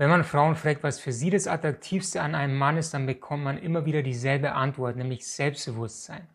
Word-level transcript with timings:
Wenn 0.00 0.08
man 0.08 0.24
Frauen 0.24 0.56
fragt, 0.56 0.82
was 0.82 0.98
für 0.98 1.12
sie 1.12 1.28
das 1.28 1.46
Attraktivste 1.46 2.22
an 2.22 2.34
einem 2.34 2.56
Mann 2.56 2.78
ist, 2.78 2.94
dann 2.94 3.04
bekommt 3.04 3.44
man 3.44 3.58
immer 3.58 3.84
wieder 3.84 4.02
dieselbe 4.02 4.52
Antwort, 4.52 4.96
nämlich 4.96 5.26
Selbstbewusstsein. 5.26 6.26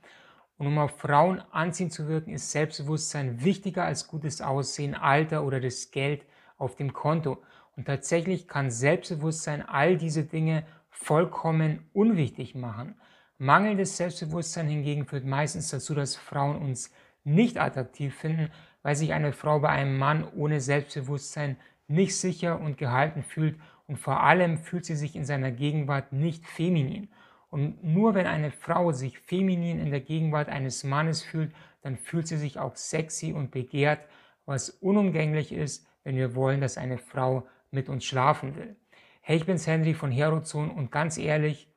Und 0.60 0.68
um 0.68 0.78
auf 0.78 1.00
Frauen 1.00 1.42
anziehen 1.50 1.90
zu 1.90 2.08
wirken, 2.08 2.30
ist 2.32 2.52
Selbstbewusstsein 2.52 3.44
wichtiger 3.44 3.84
als 3.84 4.08
gutes 4.08 4.40
Aussehen, 4.40 4.94
Alter 4.94 5.44
oder 5.44 5.60
das 5.60 5.90
Geld 5.90 6.28
auf 6.60 6.76
dem 6.76 6.94
Konto. 6.94 7.42
Und 7.76 7.86
tatsächlich 7.86 8.48
kann 8.48 8.70
Selbstbewusstsein 8.70 9.68
all 9.68 9.98
diese 9.98 10.26
Dinge 10.26 10.64
vollkommen 10.92 11.90
unwichtig 11.92 12.54
machen. 12.54 12.94
Mangelndes 13.40 13.98
Selbstbewusstsein 13.98 14.68
hingegen 14.68 15.08
führt 15.08 15.26
meistens 15.26 15.72
dazu, 15.72 15.96
dass 15.96 16.16
Frauen 16.16 16.58
uns 16.58 16.94
nicht 17.24 17.60
attraktiv 17.60 18.16
finden, 18.16 18.52
weil 18.84 18.96
sich 18.96 19.12
eine 19.12 19.34
Frau 19.34 19.62
bei 19.62 19.70
einem 19.70 19.98
Mann 19.98 20.24
ohne 20.36 20.62
Selbstbewusstsein 20.62 21.58
nicht 21.88 22.18
sicher 22.18 22.60
und 22.60 22.78
gehalten 22.78 23.24
fühlt 23.24 23.60
und 23.88 23.98
vor 23.98 24.22
allem 24.22 24.58
fühlt 24.58 24.86
sie 24.86 24.96
sich 24.96 25.16
in 25.16 25.26
seiner 25.26 25.52
Gegenwart 25.52 26.12
nicht 26.12 26.46
feminin. 26.46 27.10
Und 27.50 27.84
nur 27.84 28.16
wenn 28.16 28.26
eine 28.26 28.52
Frau 28.52 28.92
sich 28.92 29.20
feminin 29.20 29.80
in 29.80 29.92
der 29.92 30.02
Gegenwart 30.02 30.50
eines 30.50 30.84
Mannes 30.84 31.24
fühlt, 31.24 31.54
dann 31.84 31.98
fühlt 31.98 32.28
sie 32.28 32.38
sich 32.38 32.60
auch 32.60 32.76
sexy 32.76 33.32
und 33.32 33.52
begehrt, 33.52 34.02
was 34.46 34.70
unumgänglich 34.70 35.52
ist, 35.52 35.88
wenn 36.04 36.16
wir 36.16 36.36
wollen, 36.36 36.62
dass 36.62 36.78
eine 36.78 36.98
Frau 36.98 37.48
mit 37.72 37.90
uns 37.90 38.06
schlafen 38.06 38.56
will. 38.56 38.76
Hey, 39.22 39.38
ich 39.38 39.46
bin's 39.46 39.68
Henry 39.68 39.94
von 39.94 40.12
Herozon 40.12 40.70
und 40.70 40.92
ganz 40.92 41.18
ehrlich, 41.18 41.72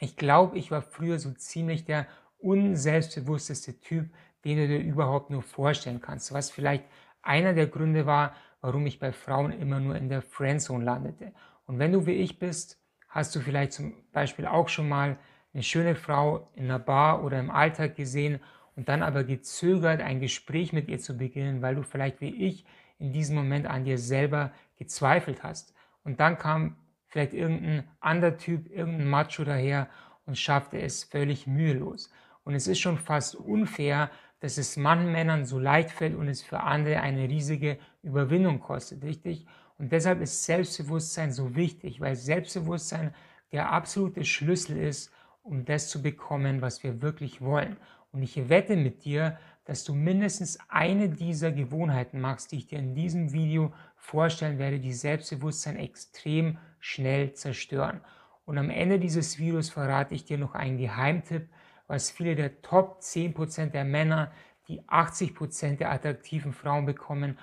ich 0.00 0.16
glaube, 0.16 0.58
ich 0.58 0.70
war 0.70 0.82
früher 0.82 1.18
so 1.18 1.30
ziemlich 1.32 1.84
der 1.84 2.06
unselbstbewussteste 2.38 3.80
Typ, 3.80 4.10
den 4.44 4.56
du 4.56 4.68
dir 4.68 4.80
überhaupt 4.80 5.30
nur 5.30 5.42
vorstellen 5.42 6.00
kannst, 6.00 6.32
was 6.32 6.50
vielleicht 6.50 6.84
einer 7.22 7.52
der 7.52 7.66
Gründe 7.66 8.06
war, 8.06 8.34
warum 8.60 8.86
ich 8.86 8.98
bei 8.98 9.12
Frauen 9.12 9.52
immer 9.52 9.80
nur 9.80 9.96
in 9.96 10.08
der 10.08 10.22
Friendzone 10.22 10.84
landete. 10.84 11.32
Und 11.66 11.78
wenn 11.78 11.92
du 11.92 12.06
wie 12.06 12.12
ich 12.12 12.38
bist, 12.38 12.78
hast 13.08 13.34
du 13.34 13.40
vielleicht 13.40 13.72
zum 13.72 13.94
Beispiel 14.12 14.46
auch 14.46 14.68
schon 14.68 14.88
mal 14.88 15.18
eine 15.52 15.62
schöne 15.62 15.94
Frau 15.94 16.50
in 16.54 16.64
einer 16.64 16.78
Bar 16.78 17.24
oder 17.24 17.40
im 17.40 17.50
Alltag 17.50 17.96
gesehen 17.96 18.40
und 18.76 18.88
dann 18.88 19.02
aber 19.02 19.24
gezögert, 19.24 20.00
ein 20.00 20.20
Gespräch 20.20 20.72
mit 20.72 20.88
ihr 20.88 20.98
zu 20.98 21.16
beginnen, 21.16 21.62
weil 21.62 21.74
du 21.74 21.82
vielleicht 21.82 22.20
wie 22.20 22.46
ich 22.46 22.64
in 22.98 23.12
diesem 23.12 23.36
Moment 23.36 23.66
an 23.66 23.84
dir 23.84 23.98
selber 23.98 24.52
gezweifelt 24.76 25.42
hast. 25.42 25.74
Und 26.04 26.20
dann 26.20 26.38
kam 26.38 26.76
vielleicht 27.06 27.32
irgendein 27.34 27.88
anderer 27.98 28.36
Typ, 28.36 28.70
irgendein 28.70 29.08
Macho 29.08 29.44
daher 29.44 29.88
und 30.26 30.38
schaffte 30.38 30.80
es 30.80 31.04
völlig 31.04 31.46
mühelos. 31.46 32.10
Und 32.44 32.54
es 32.54 32.68
ist 32.68 32.78
schon 32.78 32.98
fast 32.98 33.34
unfair, 33.34 34.10
dass 34.40 34.56
es 34.56 34.76
Mann, 34.76 35.12
Männern 35.12 35.44
so 35.44 35.58
leicht 35.58 35.90
fällt 35.90 36.14
und 36.14 36.28
es 36.28 36.42
für 36.42 36.60
andere 36.60 37.00
eine 37.00 37.28
riesige 37.28 37.78
Überwindung 38.02 38.60
kostet, 38.60 39.02
richtig? 39.04 39.46
Und 39.78 39.92
deshalb 39.92 40.20
ist 40.20 40.44
Selbstbewusstsein 40.44 41.32
so 41.32 41.54
wichtig, 41.56 42.00
weil 42.00 42.16
Selbstbewusstsein 42.16 43.14
der 43.52 43.72
absolute 43.72 44.24
Schlüssel 44.24 44.76
ist, 44.76 45.12
um 45.42 45.64
das 45.64 45.88
zu 45.88 46.02
bekommen, 46.02 46.60
was 46.60 46.82
wir 46.82 47.02
wirklich 47.02 47.40
wollen. 47.40 47.76
Und 48.12 48.22
ich 48.22 48.48
wette 48.48 48.76
mit 48.76 49.04
dir, 49.04 49.38
dass 49.64 49.84
du 49.84 49.94
mindestens 49.94 50.58
eine 50.68 51.08
dieser 51.08 51.52
Gewohnheiten 51.52 52.20
machst, 52.20 52.52
die 52.52 52.56
ich 52.56 52.66
dir 52.66 52.78
in 52.78 52.94
diesem 52.94 53.32
Video 53.32 53.72
vorstellen 53.96 54.58
werde, 54.58 54.80
die 54.80 54.92
Selbstbewusstsein 54.92 55.76
extrem 55.76 56.58
schnell 56.80 57.34
zerstören. 57.34 58.00
Und 58.44 58.58
am 58.58 58.70
Ende 58.70 58.98
dieses 58.98 59.38
Videos 59.38 59.70
verrate 59.70 60.14
ich 60.14 60.24
dir 60.24 60.38
noch 60.38 60.54
einen 60.54 60.76
Geheimtipp, 60.76 61.48
was 61.86 62.10
viele 62.10 62.34
der 62.34 62.62
Top 62.62 63.00
10% 63.00 63.66
der 63.66 63.84
Männer, 63.84 64.32
die 64.68 64.82
80% 64.82 65.76
der 65.76 65.92
attraktiven 65.92 66.52
Frauen 66.52 66.86
bekommen, 66.86 67.38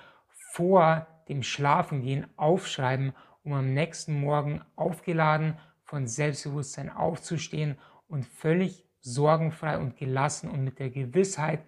vor 0.58 1.06
dem 1.28 1.44
Schlafengehen 1.44 2.26
aufschreiben, 2.36 3.12
um 3.44 3.52
am 3.52 3.74
nächsten 3.74 4.20
Morgen 4.20 4.60
aufgeladen 4.74 5.56
von 5.84 6.08
Selbstbewusstsein 6.08 6.90
aufzustehen 6.90 7.78
und 8.08 8.26
völlig 8.26 8.84
sorgenfrei 8.98 9.78
und 9.78 9.96
gelassen 9.96 10.50
und 10.50 10.64
mit 10.64 10.80
der 10.80 10.90
Gewissheit, 10.90 11.60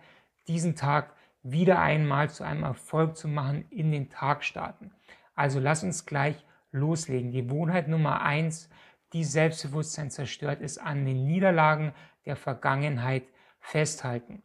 diesen 0.48 0.74
Tag 0.74 1.14
wieder 1.44 1.78
einmal 1.80 2.30
zu 2.30 2.42
einem 2.42 2.64
Erfolg 2.64 3.16
zu 3.16 3.28
machen, 3.28 3.64
in 3.70 3.92
den 3.92 4.10
Tag 4.10 4.42
starten. 4.42 4.90
Also 5.36 5.60
lass 5.60 5.84
uns 5.84 6.04
gleich 6.04 6.44
loslegen. 6.72 7.30
Gewohnheit 7.30 7.86
Nummer 7.86 8.22
eins, 8.22 8.68
die 9.12 9.22
Selbstbewusstsein 9.22 10.10
zerstört, 10.10 10.60
ist 10.60 10.78
an 10.78 11.06
den 11.06 11.28
Niederlagen 11.28 11.92
der 12.26 12.34
Vergangenheit 12.34 13.22
festhalten. 13.60 14.42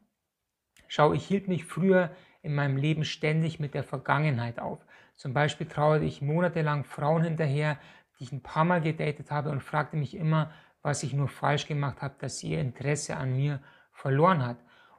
Schau, 0.87 1.13
ich 1.13 1.25
hielt 1.25 1.47
mich 1.47 1.65
früher 1.65 2.11
in 2.45 2.53
meinem 2.53 2.77
Leben 2.77 3.03
ständig 3.03 3.59
mit 3.59 3.73
der 3.73 3.83
Vergangenheit 3.83 4.59
auf. 4.59 4.85
Zum 5.15 5.33
Beispiel 5.33 5.67
trauerte 5.67 6.05
ich 6.05 6.21
monatelang 6.21 6.83
Frauen 6.83 7.23
hinterher, 7.23 7.79
die 8.19 8.25
ich 8.25 8.31
ein 8.31 8.43
paar 8.43 8.63
Mal 8.63 8.81
gedatet 8.81 9.31
habe 9.31 9.49
und 9.49 9.63
fragte 9.63 9.97
mich 9.97 10.15
immer, 10.15 10.51
was 10.83 11.01
ich 11.01 11.13
nur 11.13 11.27
falsch 11.27 11.67
gemacht 11.67 12.03
habe, 12.03 12.13
dass 12.19 12.37
sie 12.37 12.51
ihr 12.51 12.61
Interesse 12.61 13.17
an 13.17 13.35
mir 13.35 13.59
verloren 13.91 14.45
hat. 14.45 14.57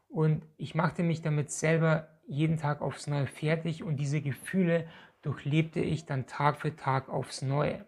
Und 0.09 0.45
ich 0.57 0.75
machte 0.75 1.05
mich 1.05 1.23
damit 1.23 1.53
selber 1.53 2.09
jeden 2.27 2.57
Tag 2.57 2.83
aufs 2.83 3.07
Neue 3.07 3.29
fertig 3.29 3.85
und 3.85 3.97
diese 3.97 4.21
Gefühle 4.21 4.89
durchlebte 5.23 5.81
ich 5.81 6.05
dann 6.05 6.27
Tag 6.27 6.61
für 6.61 6.75
Tag 6.75 7.09
aufs 7.09 7.43
Neue. 7.43 7.85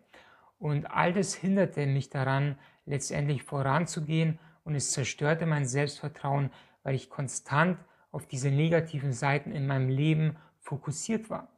Und 0.59 0.87
all 0.87 1.13
das 1.13 1.35
hinderte 1.35 1.87
mich 1.87 2.11
daran, 2.11 2.57
letztendlich 2.85 3.43
voranzugehen 3.43 4.39
und 4.63 4.77
es 4.77 4.93
zerstörte 4.93 5.47
mein 5.47 5.67
Selbstvertrauen, 5.67 6.51
weil 6.85 6.95
ich 6.95 7.11
konstant 7.11 7.79
auf 8.11 8.27
diese 8.27 8.51
negativen 8.51 9.13
Seiten 9.13 9.53
in 9.53 9.67
meinem 9.67 9.89
Leben 9.89 10.37
fokussiert 10.61 11.31
war. 11.31 11.49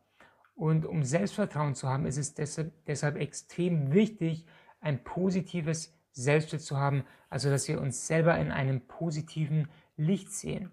Und 0.55 0.85
um 0.85 1.05
Selbstvertrauen 1.05 1.75
zu 1.75 1.89
haben, 1.89 2.07
ist 2.07 2.19
es 2.19 2.35
deshalb, 2.35 2.73
deshalb 2.87 3.17
extrem 3.17 3.93
wichtig, 3.93 4.45
ein 4.81 5.03
positives 5.03 5.97
Selbstbild 6.13 6.63
zu 6.63 6.77
haben, 6.77 7.05
also 7.29 7.51
dass 7.51 7.69
wir 7.69 7.81
uns 7.81 8.07
selber 8.07 8.37
in 8.39 8.51
einem 8.51 8.81
positiven 8.83 9.69
Licht 9.97 10.31
sehen. 10.33 10.71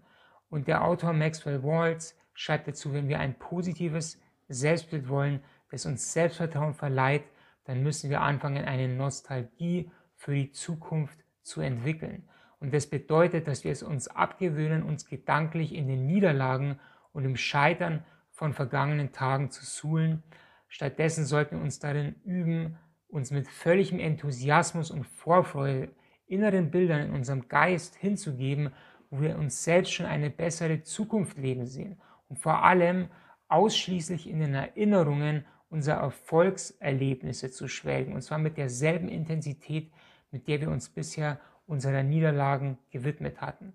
Und 0.50 0.68
der 0.68 0.84
Autor 0.84 1.14
Maxwell 1.14 1.64
Waltz 1.64 2.16
schreibt 2.34 2.68
dazu, 2.68 2.94
wenn 2.94 3.08
wir 3.08 3.20
ein 3.20 3.38
positives 3.38 4.20
Selbstbild 4.48 5.10
wollen, 5.10 5.42
das 5.72 5.86
uns 5.86 6.14
Selbstvertrauen 6.14 6.74
verleiht, 6.74 7.24
dann 7.66 7.84
müssen 7.84 8.10
wir 8.10 8.22
anfangen, 8.22 8.66
eine 8.66 8.88
Nostalgie 8.88 9.92
für 10.16 10.34
die 10.34 10.52
Zukunft 10.52 11.20
zu 11.44 11.62
entwickeln. 11.62 12.28
Und 12.60 12.74
das 12.74 12.88
bedeutet, 12.88 13.48
dass 13.48 13.64
wir 13.64 13.72
es 13.72 13.84
uns 13.84 14.08
abgewöhnen, 14.08 14.84
uns 14.84 15.06
gedanklich 15.06 15.74
in 15.74 15.88
den 15.88 16.06
Niederlagen 16.06 16.80
und 17.14 17.26
im 17.26 17.36
Scheitern 17.36 18.04
von 18.32 18.54
vergangenen 18.54 19.12
Tagen 19.12 19.52
zu 19.52 19.66
suhlen. 19.66 20.24
Stattdessen 20.68 21.26
sollten 21.26 21.58
wir 21.58 21.64
uns 21.64 21.80
darin 21.80 22.16
üben, 22.24 22.78
uns 23.08 23.32
mit 23.32 23.48
völligem 23.48 24.00
Enthusiasmus 24.00 24.92
und 24.92 25.06
Vorfreude 25.06 25.90
inneren 26.28 26.72
Bildern 26.72 27.08
in 27.08 27.14
unserem 27.14 27.48
Geist 27.48 27.96
hinzugeben, 27.96 28.72
wo 29.10 29.22
wir 29.22 29.38
uns 29.38 29.64
selbst 29.64 29.94
schon 29.94 30.06
eine 30.06 30.30
bessere 30.30 30.82
Zukunft 30.84 31.38
leben 31.38 31.66
sehen 31.66 32.00
und 32.28 32.38
vor 32.38 32.64
allem 32.64 33.08
ausschließlich 33.48 34.30
in 34.30 34.40
den 34.40 34.54
Erinnerungen 34.54 35.46
unserer 35.70 36.02
Erfolgserlebnisse 36.02 37.52
zu 37.52 37.68
schwelgen, 37.68 38.14
und 38.14 38.22
zwar 38.22 38.38
mit 38.38 38.58
derselben 38.58 39.10
Intensität, 39.10 39.92
mit 40.32 40.48
der 40.48 40.62
wir 40.62 40.70
uns 40.70 40.90
bisher 40.90 41.40
unserer 41.68 42.04
Niederlagen 42.04 42.78
gewidmet 42.90 43.42
hatten. 43.42 43.74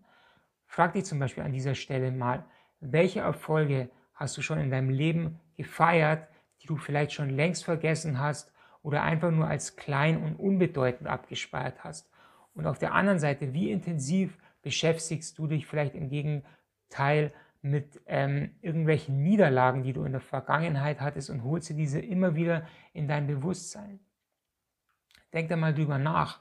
Frag 0.67 0.95
dich 0.95 1.05
zum 1.05 1.19
Beispiel 1.19 1.45
an 1.45 1.53
dieser 1.53 1.75
Stelle 1.75 2.11
mal, 2.11 2.45
welche 2.81 3.21
Erfolge 3.21 3.91
hast 4.15 4.37
du 4.37 4.43
schon 4.43 4.59
in 4.59 4.71
deinem 4.71 4.91
Leben 4.91 5.39
gefeiert, 5.57 6.27
die 6.63 6.67
du 6.67 6.77
vielleicht 6.77 7.13
schon 7.13 7.31
längst 7.31 7.65
vergessen 7.65 8.19
hast 8.19 8.53
oder 8.83 9.03
einfach 9.03 9.31
nur 9.31 9.47
als 9.47 9.77
klein 9.77 10.23
und 10.23 10.37
unbedeutend 10.37 11.09
abgespeiert 11.09 11.85
hast? 11.85 12.11
Und 12.55 12.67
auf 12.67 12.79
der 12.79 12.95
anderen 12.95 13.19
Seite, 13.19 13.53
wie 13.53 13.71
intensiv 13.71 14.37
beschäftigst 14.63 15.39
du 15.39 15.47
dich 15.47 15.67
vielleicht 15.67 15.95
im 15.95 16.09
Gegenteil 16.09 17.33
mit 17.63 18.01
ähm, 18.07 18.51
irgendwelchen 18.61 19.23
Niederlagen, 19.23 19.83
die 19.83 19.93
du 19.93 20.05
in 20.05 20.13
der 20.13 20.21
Vergangenheit 20.21 21.01
hattest 21.01 21.31
und 21.31 21.45
holst 21.45 21.71
dir 21.71 21.77
diese 21.77 22.01
immer 22.01 22.35
wieder 22.35 22.67
in 22.93 23.07
dein 23.09 23.27
Bewusstsein? 23.27 24.01
Denk 25.33 25.49
da 25.49 25.57
mal 25.57 25.73
drüber 25.73 25.99
nach. 25.99 26.41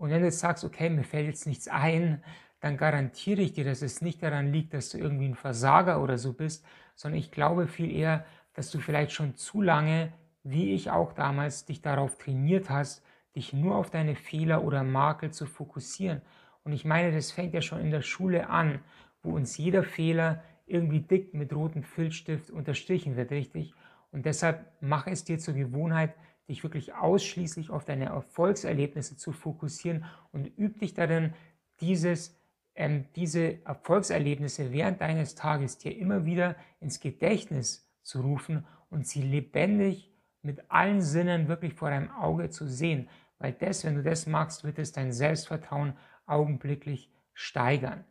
Und 0.00 0.08
wenn 0.08 0.20
du 0.20 0.24
jetzt 0.28 0.38
sagst, 0.38 0.64
okay, 0.64 0.88
mir 0.88 1.04
fällt 1.04 1.26
jetzt 1.26 1.46
nichts 1.46 1.68
ein, 1.68 2.24
dann 2.60 2.78
garantiere 2.78 3.42
ich 3.42 3.52
dir, 3.52 3.64
dass 3.64 3.82
es 3.82 4.00
nicht 4.00 4.22
daran 4.22 4.50
liegt, 4.50 4.72
dass 4.72 4.88
du 4.88 4.96
irgendwie 4.96 5.26
ein 5.26 5.34
Versager 5.34 6.02
oder 6.02 6.16
so 6.16 6.32
bist, 6.32 6.64
sondern 6.94 7.20
ich 7.20 7.30
glaube 7.30 7.68
viel 7.68 7.92
eher, 7.94 8.24
dass 8.54 8.70
du 8.70 8.78
vielleicht 8.78 9.12
schon 9.12 9.34
zu 9.36 9.60
lange, 9.60 10.10
wie 10.42 10.72
ich 10.72 10.90
auch 10.90 11.12
damals, 11.12 11.66
dich 11.66 11.82
darauf 11.82 12.16
trainiert 12.16 12.70
hast, 12.70 13.04
dich 13.36 13.52
nur 13.52 13.76
auf 13.76 13.90
deine 13.90 14.16
Fehler 14.16 14.64
oder 14.64 14.84
Makel 14.84 15.32
zu 15.32 15.44
fokussieren. 15.44 16.22
Und 16.64 16.72
ich 16.72 16.86
meine, 16.86 17.12
das 17.12 17.30
fängt 17.30 17.52
ja 17.52 17.60
schon 17.60 17.80
in 17.80 17.90
der 17.90 18.02
Schule 18.02 18.48
an, 18.48 18.80
wo 19.22 19.34
uns 19.34 19.58
jeder 19.58 19.82
Fehler 19.82 20.42
irgendwie 20.64 21.00
dick 21.00 21.34
mit 21.34 21.52
rotem 21.52 21.82
Filzstift 21.82 22.48
unterstrichen 22.48 23.16
wird, 23.16 23.32
richtig? 23.32 23.74
Und 24.12 24.24
deshalb 24.24 24.64
mache 24.80 25.10
es 25.10 25.24
dir 25.24 25.38
zur 25.38 25.52
Gewohnheit, 25.52 26.14
dich 26.50 26.62
wirklich 26.62 26.94
ausschließlich 26.94 27.70
auf 27.70 27.84
deine 27.84 28.06
Erfolgserlebnisse 28.06 29.16
zu 29.16 29.32
fokussieren 29.32 30.04
und 30.32 30.46
üb 30.58 30.78
dich 30.80 30.92
darin, 30.92 31.32
dieses, 31.80 32.38
ähm, 32.74 33.06
diese 33.16 33.64
Erfolgserlebnisse 33.64 34.72
während 34.72 35.00
deines 35.00 35.34
Tages 35.34 35.78
dir 35.78 35.96
immer 35.96 36.26
wieder 36.26 36.56
ins 36.80 37.00
Gedächtnis 37.00 37.90
zu 38.02 38.20
rufen 38.20 38.66
und 38.90 39.06
sie 39.06 39.22
lebendig 39.22 40.12
mit 40.42 40.70
allen 40.70 41.00
Sinnen 41.00 41.48
wirklich 41.48 41.74
vor 41.74 41.90
deinem 41.90 42.10
Auge 42.10 42.50
zu 42.50 42.66
sehen. 42.66 43.08
Weil 43.38 43.52
das, 43.52 43.84
wenn 43.84 43.94
du 43.94 44.02
das 44.02 44.26
machst, 44.26 44.64
wird 44.64 44.78
es 44.78 44.92
dein 44.92 45.12
Selbstvertrauen 45.12 45.96
augenblicklich 46.26 47.10
steigern. 47.32 48.04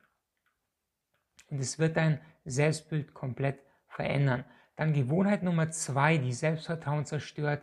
Und 1.49 1.59
es 1.59 1.77
wird 1.77 1.97
dein 1.97 2.19
Selbstbild 2.45 3.13
komplett 3.13 3.59
verändern. 3.87 4.45
Dann 4.75 4.93
Gewohnheit 4.93 5.43
Nummer 5.43 5.69
zwei, 5.71 6.17
die 6.17 6.33
Selbstvertrauen 6.33 7.05
zerstört, 7.05 7.61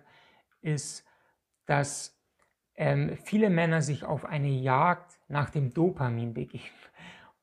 ist, 0.66 1.04
dass 1.64 2.18
ähm, 2.74 3.16
viele 3.24 3.48
Männer 3.48 3.80
sich 3.80 4.04
auf 4.04 4.24
eine 4.24 4.50
Jagd 4.50 5.18
nach 5.28 5.50
dem 5.50 5.72
Dopamin 5.72 6.34
begeben. 6.34 6.64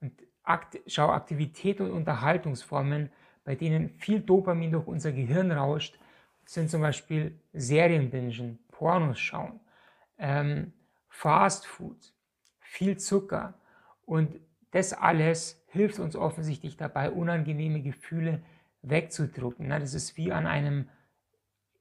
Und 0.01 0.11
Akt, 0.43 0.79
schau 0.87 1.09
Aktivität 1.09 1.81
und 1.81 1.91
Unterhaltungsformen, 1.91 3.09
bei 3.43 3.55
denen 3.55 3.89
viel 3.89 4.19
Dopamin 4.19 4.71
durch 4.71 4.87
unser 4.87 5.11
Gehirn 5.11 5.51
rauscht, 5.51 5.97
sind 6.45 6.69
zum 6.69 6.81
Beispiel 6.81 7.39
Serienbingen, 7.53 8.59
Pornos 8.71 9.19
schauen, 9.19 9.59
ähm, 10.17 10.73
Fast 11.09 11.65
Food, 11.65 12.13
viel 12.59 12.97
Zucker. 12.97 13.53
Und 14.05 14.39
das 14.71 14.93
alles 14.93 15.63
hilft 15.67 15.99
uns 15.99 16.15
offensichtlich 16.15 16.75
dabei, 16.77 17.11
unangenehme 17.11 17.81
Gefühle 17.81 18.43
wegzudrücken. 18.81 19.69
Das 19.69 19.93
ist 19.93 20.17
wie 20.17 20.31
an 20.31 20.47
einem, 20.47 20.89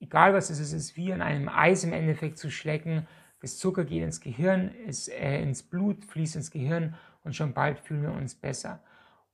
egal 0.02 0.34
was 0.34 0.50
es 0.50 0.58
ist, 0.58 0.72
ist 0.72 0.96
wie 0.96 1.12
an 1.12 1.22
einem 1.22 1.48
Eis 1.48 1.84
im 1.84 1.92
Endeffekt 1.92 2.36
zu 2.36 2.50
schlecken. 2.50 3.06
Das 3.40 3.56
Zucker 3.58 3.84
geht 3.84 4.02
ins 4.02 4.20
Gehirn, 4.20 4.74
ist, 4.86 5.08
äh, 5.08 5.40
ins 5.40 5.62
Blut, 5.62 6.04
fließt 6.04 6.36
ins 6.36 6.50
Gehirn 6.50 6.94
und 7.24 7.34
schon 7.34 7.54
bald 7.54 7.78
fühlen 7.78 8.02
wir 8.02 8.12
uns 8.12 8.34
besser. 8.34 8.82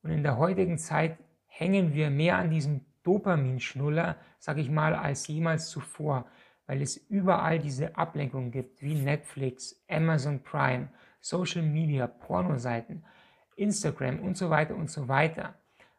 Und 0.03 0.11
in 0.11 0.23
der 0.23 0.37
heutigen 0.37 0.79
Zeit 0.79 1.19
hängen 1.47 1.95
wir 1.95 2.11
mehr 2.11 2.37
an 2.37 2.51
diesem 2.51 2.83
Dopaminschnuller, 3.03 4.17
sage 4.39 4.61
ich 4.61 4.71
mal, 4.71 4.95
als 4.95 5.27
jemals 5.27 5.71
zuvor, 5.71 6.27
weil 6.67 6.83
es 6.83 6.97
überall 6.97 7.59
diese 7.59 7.97
Ablenkung 7.97 8.51
gibt, 8.51 8.83
wie 8.83 8.95
Netflix, 8.95 9.83
Amazon 9.89 10.43
Prime, 10.43 10.89
Social 11.21 11.63
Media, 11.63 12.07
Pornoseiten, 12.07 13.05
Instagram 13.57 14.21
und 14.21 14.37
so 14.37 14.51
weiter 14.51 14.77
und 14.77 14.91
so 14.91 15.09
weiter. 15.09 15.55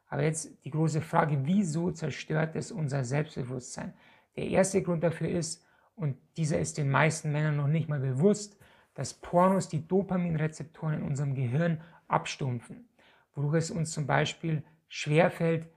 Aber 0.07 0.23
jetzt 0.23 0.63
die 0.63 0.71
große 0.71 1.01
Frage, 1.01 1.39
wieso 1.43 1.91
zerstört 1.91 2.55
es 2.55 2.71
unser 2.71 3.03
Selbstbewusstsein? 3.03 3.93
Der 4.39 4.47
erste 4.47 4.81
Grund 4.81 5.03
dafür 5.03 5.27
ist, 5.27 5.65
und 5.95 6.15
dieser 6.37 6.59
ist 6.59 6.77
den 6.77 6.89
meisten 6.89 7.29
Männern 7.33 7.57
noch 7.57 7.67
nicht 7.67 7.89
mal 7.89 7.99
bewusst, 7.99 8.57
dass 8.93 9.13
Pornos 9.13 9.67
die 9.67 9.85
Dopaminrezeptoren 9.85 10.99
in 10.99 11.03
unserem 11.03 11.35
Gehirn 11.35 11.81
abstumpfen, 12.07 12.87
wodurch 13.35 13.55
es 13.55 13.69
uns 13.69 13.91
zum 13.91 14.07
Beispiel 14.07 14.63
schwerfällt, 14.87 15.67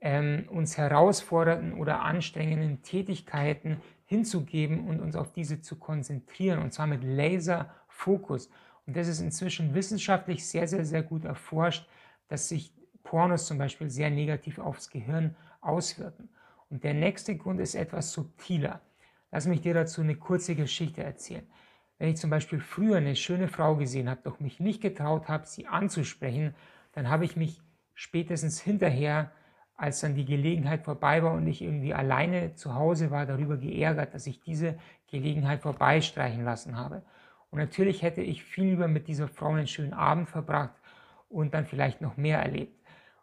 ähm, 0.00 0.44
uns 0.50 0.76
herausfordernden 0.76 1.72
oder 1.72 2.02
anstrengenden 2.02 2.82
Tätigkeiten 2.82 3.78
hinzugeben 4.04 4.86
und 4.86 5.00
uns 5.00 5.16
auf 5.16 5.32
diese 5.32 5.62
zu 5.62 5.78
konzentrieren, 5.78 6.58
und 6.58 6.74
zwar 6.74 6.86
mit 6.86 7.02
Laserfokus. 7.02 8.50
Und 8.86 8.98
das 8.98 9.08
ist 9.08 9.20
inzwischen 9.20 9.72
wissenschaftlich 9.72 10.46
sehr, 10.46 10.68
sehr, 10.68 10.84
sehr 10.84 11.02
gut 11.02 11.24
erforscht, 11.24 11.88
dass 12.28 12.50
sich 12.50 12.74
Pornos 13.02 13.46
zum 13.46 13.56
Beispiel 13.56 13.88
sehr 13.88 14.10
negativ 14.10 14.58
aufs 14.58 14.90
Gehirn 14.90 15.36
auswirken. 15.62 16.28
Und 16.74 16.82
der 16.82 16.92
nächste 16.92 17.36
Grund 17.36 17.60
ist 17.60 17.76
etwas 17.76 18.10
subtiler. 18.10 18.80
Lass 19.30 19.46
mich 19.46 19.60
dir 19.60 19.74
dazu 19.74 20.00
eine 20.00 20.16
kurze 20.16 20.56
Geschichte 20.56 21.04
erzählen. 21.04 21.46
Wenn 21.98 22.08
ich 22.08 22.16
zum 22.16 22.30
Beispiel 22.30 22.58
früher 22.58 22.96
eine 22.96 23.14
schöne 23.14 23.46
Frau 23.46 23.76
gesehen 23.76 24.10
habe, 24.10 24.22
doch 24.24 24.40
mich 24.40 24.58
nicht 24.58 24.80
getraut 24.80 25.28
habe, 25.28 25.46
sie 25.46 25.68
anzusprechen, 25.68 26.52
dann 26.90 27.08
habe 27.08 27.26
ich 27.26 27.36
mich 27.36 27.60
spätestens 27.94 28.60
hinterher 28.60 29.30
als 29.76 30.00
dann 30.00 30.16
die 30.16 30.24
Gelegenheit 30.24 30.82
vorbei 30.82 31.22
war 31.22 31.34
und 31.34 31.46
ich 31.46 31.62
irgendwie 31.62 31.94
alleine 31.94 32.56
zu 32.56 32.74
Hause 32.74 33.12
war, 33.12 33.24
darüber 33.24 33.56
geärgert, 33.56 34.12
dass 34.12 34.26
ich 34.26 34.40
diese 34.40 34.76
Gelegenheit 35.06 35.62
vorbeistreichen 35.62 36.42
lassen 36.42 36.76
habe. 36.76 37.04
Und 37.50 37.60
natürlich 37.60 38.02
hätte 38.02 38.20
ich 38.20 38.42
viel 38.42 38.64
lieber 38.64 38.88
mit 38.88 39.06
dieser 39.06 39.28
Frau 39.28 39.50
einen 39.50 39.68
schönen 39.68 39.94
Abend 39.94 40.28
verbracht 40.28 40.74
und 41.28 41.54
dann 41.54 41.66
vielleicht 41.66 42.00
noch 42.00 42.16
mehr 42.16 42.40
erlebt. 42.40 42.76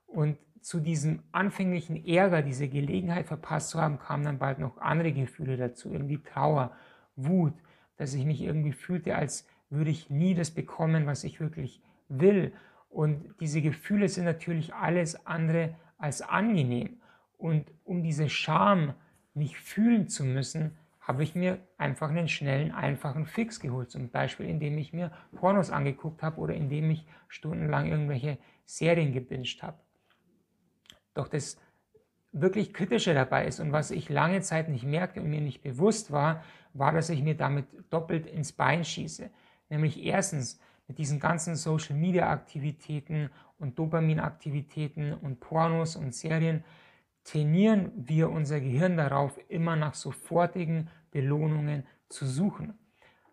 Und 0.07 0.37
zu 0.61 0.79
diesem 0.79 1.23
anfänglichen 1.31 2.05
Ärger, 2.05 2.41
diese 2.41 2.67
Gelegenheit 2.67 3.27
verpasst 3.27 3.69
zu 3.71 3.81
haben, 3.81 3.99
kamen 3.99 4.23
dann 4.23 4.39
bald 4.39 4.59
noch 4.59 4.77
andere 4.77 5.11
Gefühle 5.11 5.57
dazu, 5.57 5.91
irgendwie 5.91 6.21
Trauer, 6.21 6.71
Wut, 7.15 7.53
dass 7.97 8.13
ich 8.13 8.25
mich 8.25 8.41
irgendwie 8.41 8.71
fühlte, 8.71 9.15
als 9.15 9.47
würde 9.69 9.91
ich 9.91 10.09
nie 10.09 10.33
das 10.33 10.51
bekommen, 10.51 11.05
was 11.05 11.23
ich 11.23 11.39
wirklich 11.39 11.81
will. 12.09 12.53
Und 12.89 13.35
diese 13.39 13.61
Gefühle 13.61 14.09
sind 14.09 14.25
natürlich 14.25 14.73
alles 14.73 15.25
andere 15.25 15.75
als 15.97 16.21
angenehm. 16.21 17.01
Und 17.37 17.71
um 17.83 18.03
diese 18.03 18.29
Scham 18.29 18.93
nicht 19.33 19.57
fühlen 19.57 20.07
zu 20.07 20.25
müssen, 20.25 20.77
habe 20.99 21.23
ich 21.23 21.35
mir 21.35 21.59
einfach 21.77 22.09
einen 22.09 22.27
schnellen, 22.27 22.71
einfachen 22.71 23.25
Fix 23.25 23.59
geholt. 23.59 23.89
Zum 23.89 24.09
Beispiel, 24.09 24.45
indem 24.45 24.77
ich 24.77 24.93
mir 24.93 25.11
Pornos 25.35 25.71
angeguckt 25.71 26.21
habe 26.21 26.39
oder 26.39 26.53
indem 26.53 26.91
ich 26.91 27.07
stundenlang 27.27 27.87
irgendwelche 27.87 28.37
Serien 28.65 29.13
gebinged 29.13 29.63
habe. 29.63 29.77
Doch 31.13 31.27
das 31.27 31.57
wirklich 32.31 32.73
Kritische 32.73 33.13
dabei 33.13 33.45
ist 33.45 33.59
und 33.59 33.71
was 33.71 33.91
ich 33.91 34.09
lange 34.09 34.41
Zeit 34.41 34.69
nicht 34.69 34.85
merkte 34.85 35.21
und 35.21 35.29
mir 35.29 35.41
nicht 35.41 35.61
bewusst 35.61 36.11
war, 36.11 36.43
war, 36.73 36.93
dass 36.93 37.09
ich 37.09 37.21
mir 37.21 37.35
damit 37.35 37.65
doppelt 37.89 38.25
ins 38.25 38.53
Bein 38.53 38.85
schieße. 38.85 39.29
Nämlich 39.69 40.03
erstens, 40.03 40.59
mit 40.87 40.97
diesen 40.97 41.19
ganzen 41.19 41.55
Social-Media-Aktivitäten 41.55 43.29
und 43.59 43.79
Dopamin-Aktivitäten 43.79 45.13
und 45.13 45.39
Pornos 45.39 45.95
und 45.95 46.13
Serien 46.13 46.65
trainieren 47.23 47.91
wir 47.95 48.29
unser 48.29 48.59
Gehirn 48.59 48.97
darauf, 48.97 49.39
immer 49.47 49.75
nach 49.75 49.93
sofortigen 49.93 50.89
Belohnungen 51.11 51.85
zu 52.09 52.25
suchen. 52.25 52.77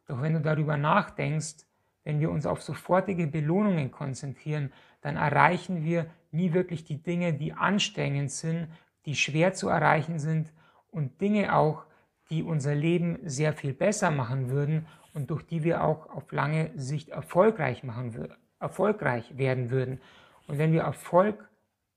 Doch 0.07 0.23
wenn 0.23 0.35
du 0.35 0.41
darüber 0.41 0.77
nachdenkst, 0.77 1.67
wenn 2.05 2.21
wir 2.21 2.31
uns 2.31 2.47
auf 2.47 2.63
sofortige 2.63 3.27
Belohnungen 3.27 3.91
konzentrieren, 3.91 4.73
dann 5.01 5.17
erreichen 5.17 5.85
wir 5.85 6.07
nie 6.33 6.53
wirklich 6.53 6.85
die 6.85 7.03
Dinge, 7.03 7.33
die 7.33 7.53
anstrengend 7.53 8.31
sind, 8.31 8.69
die 9.07 9.15
schwer 9.15 9.55
zu 9.55 9.69
erreichen 9.69 10.19
sind 10.19 10.53
und 10.91 11.21
Dinge 11.21 11.55
auch, 11.55 11.85
die 12.31 12.43
unser 12.43 12.75
Leben 12.75 13.19
sehr 13.23 13.53
viel 13.53 13.73
besser 13.73 14.11
machen 14.11 14.51
würden 14.51 14.87
und 15.15 15.31
durch 15.31 15.43
die 15.43 15.65
wir 15.65 15.83
auch 15.83 16.11
auf 16.11 16.31
lange 16.33 16.71
Sicht 16.77 17.09
erfolgreich, 17.09 17.83
machen, 17.85 18.29
erfolgreich 18.61 19.39
werden 19.39 19.71
würden. 19.71 20.01
Und 20.47 20.59
wenn 20.59 20.73
wir 20.73 20.83
Erfolg 20.83 21.49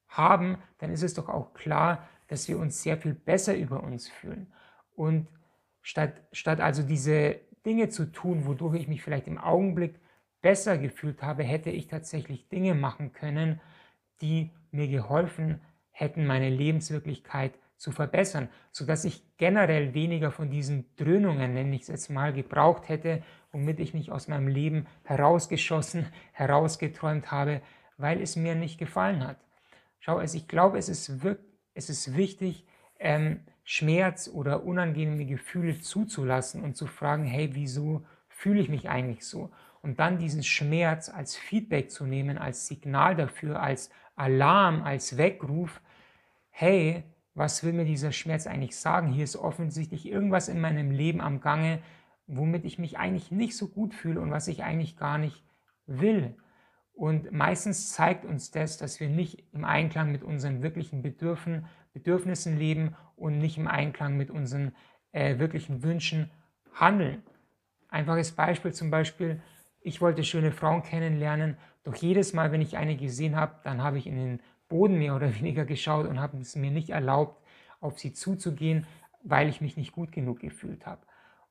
haben, 0.07 0.57
dann 0.80 0.92
ist 0.92 1.04
es 1.04 1.13
doch 1.13 1.30
auch 1.30 1.54
klar, 1.54 2.07
dass 2.28 2.48
wir 2.48 2.57
uns 2.57 2.81
sehr 2.81 2.98
viel 2.98 3.13
besser 3.13 3.56
über 3.56 3.83
uns 3.83 4.07
fühlen. 4.07 4.51
Und 4.95 5.28
statt, 5.81 6.13
statt 6.31 6.62
also 6.62 6.83
diese 6.83 7.39
Dinge 7.66 7.89
zu 7.89 8.12
tun, 8.12 8.45
wodurch 8.45 8.76
ich 8.76 8.88
mich 8.88 9.04
vielleicht 9.04 9.28
im 9.28 9.38
Augenblick 9.38 10.00
besser 10.42 10.78
gefühlt 10.78 11.21
habe, 11.21 11.44
hätte 11.44 11.69
ich 11.69 11.88
tatsächlich 11.88 12.50
Dinge 12.50 12.73
machen 12.73 13.14
können, 13.14 13.61
die 14.21 14.51
mir 14.71 14.87
geholfen 14.87 15.61
hätten, 15.92 16.25
meine 16.25 16.49
Lebenswirklichkeit 16.49 17.54
zu 17.78 17.92
verbessern, 17.92 18.47
sodass 18.71 19.06
ich 19.06 19.23
generell 19.37 19.94
weniger 19.94 20.31
von 20.31 20.51
diesen 20.51 20.85
Dröhnungen, 20.97 21.54
nenne 21.54 21.75
ich 21.75 21.81
es 21.83 21.87
jetzt 21.87 22.09
mal, 22.09 22.31
gebraucht 22.31 22.90
hätte, 22.90 23.23
womit 23.51 23.80
ich 23.80 23.94
mich 23.94 24.11
aus 24.11 24.28
meinem 24.28 24.47
Leben 24.47 24.85
herausgeschossen, 25.04 26.06
herausgeträumt 26.31 27.31
habe, 27.31 27.61
weil 27.97 28.21
es 28.21 28.35
mir 28.35 28.56
nicht 28.56 28.78
gefallen 28.78 29.25
hat. 29.25 29.37
Schau, 29.99 30.18
also 30.18 30.37
ich 30.37 30.47
glaube, 30.47 30.78
es 30.78 30.90
ist, 30.90 31.23
wirklich, 31.23 31.47
es 31.73 31.90
ist 31.90 32.16
wichtig, 32.16 32.66
ähm, 32.99 33.42
Schmerz 33.63 34.30
oder 34.31 34.63
unangenehme 34.63 35.25
Gefühle 35.25 35.80
zuzulassen 35.80 36.63
und 36.63 36.75
zu 36.75 36.87
fragen, 36.87 37.25
hey, 37.25 37.49
wieso 37.54 38.06
fühle 38.28 38.59
ich 38.59 38.69
mich 38.69 38.90
eigentlich 38.90 39.25
so? 39.25 39.51
Und 39.81 40.00
dann 40.00 40.19
diesen 40.19 40.44
Schmerz 40.44 41.09
als 41.09 41.35
Feedback 41.35 41.90
zu 41.90 42.06
nehmen, 42.06 42.38
als 42.38 42.68
Signal 42.68 43.16
dafür, 43.16 43.61
als 43.61 43.90
Alarm, 44.16 44.83
als 44.83 45.18
Weckruf, 45.18 45.81
hey, 46.50 47.04
was 47.33 47.64
will 47.64 47.73
mir 47.73 47.85
dieser 47.85 48.11
Schmerz 48.11 48.45
eigentlich 48.45 48.76
sagen? 48.76 49.07
Hier 49.07 49.23
ist 49.23 49.38
offensichtlich 49.38 50.06
irgendwas 50.06 50.50
in 50.50 50.59
meinem 50.59 50.92
Leben 50.92 51.21
am 51.21 51.42
Gange, 51.42 51.80
womit 52.28 52.66
ich 52.66 52.78
mich 52.78 52.97
eigentlich 52.97 53.31
nicht 53.31 53.57
so 53.57 53.68
gut 53.68 53.94
fühle 53.94 54.21
und 54.21 54.31
was 54.31 54.47
ich 54.47 54.64
eigentlich 54.64 54.97
gar 54.97 55.18
nicht 55.18 55.44
will. 55.88 56.35
Und 56.94 57.31
meistens 57.31 57.94
zeigt 57.94 58.26
uns 58.26 58.52
das, 58.52 58.78
dass 58.78 59.00
wir 59.00 59.09
nicht 59.09 59.45
im 59.54 59.66
Einklang 59.66 60.11
mit 60.11 60.23
unseren 60.23 60.61
wirklichen 60.61 61.02
Bedürfen, 61.02 61.66
Bedürfnissen 61.94 62.57
leben 62.57 62.95
und 63.16 63.38
nicht 63.40 63.57
im 63.57 63.68
Einklang 63.68 64.18
mit 64.18 64.30
unseren 64.30 64.76
äh, 65.11 65.40
wirklichen 65.40 65.83
Wünschen 65.83 66.30
handeln. 66.73 67.23
Einfaches 67.90 68.33
Beispiel 68.33 68.73
zum 68.73 68.92
Beispiel, 68.92 69.42
ich 69.81 70.02
wollte 70.02 70.23
schöne 70.23 70.52
Frauen 70.52 70.83
kennenlernen, 70.83 71.57
doch 71.83 71.95
jedes 71.95 72.33
Mal, 72.33 72.52
wenn 72.52 72.61
ich 72.61 72.78
eine 72.78 72.95
gesehen 72.95 73.35
habe, 73.35 73.56
dann 73.64 73.81
habe 73.83 73.97
ich 73.97 74.06
in 74.07 74.16
den 74.16 74.42
Boden 74.68 74.97
mehr 74.97 75.16
oder 75.16 75.35
weniger 75.40 75.66
geschaut 75.66 76.07
und 76.07 76.19
habe 76.19 76.38
es 76.38 76.56
mir 76.56 76.71
nicht 76.71 76.90
erlaubt, 76.90 77.44
auf 77.80 78.00
sie 78.00 78.14
zuzugehen, 78.14 78.85
weil 79.23 79.50
ich 79.50 79.61
mich 79.61 79.78
nicht 79.78 79.92
gut 79.92 80.11
genug 80.11 80.40
gefühlt 80.40 80.85
habe. 80.85 81.02